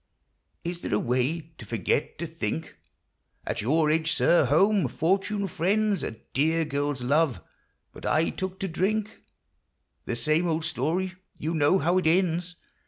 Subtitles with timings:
[0.63, 2.75] Is there a way to forget to think?
[3.45, 7.39] At your age, sir, home, fortune, friends, A dear girl's love,—
[7.93, 9.21] but I took to drink,—
[10.05, 12.55] The same old story; you know how it ends.